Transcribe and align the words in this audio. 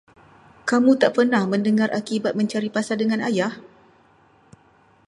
Kamu 0.69 0.91
tak 1.01 1.11
pernah 1.17 1.43
mendengar 1.51 1.89
akibat 1.99 2.33
mencari 2.39 2.69
pasal 2.75 2.95
dengan 3.05 3.19
ayah? 3.21 3.53